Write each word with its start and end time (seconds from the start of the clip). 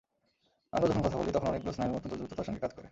আমরা 0.73 0.87
যখন 0.87 1.01
কথা 1.01 1.17
বলি, 1.17 1.31
তখন 1.31 1.47
অনেকগুলো 1.47 1.73
স্নায়ু 1.73 1.93
অত্যন্ত 1.95 2.13
দ্রুততার 2.15 2.43
সঙ্গে 2.43 2.59
কাজ 2.59 2.71
করে। 2.71 2.79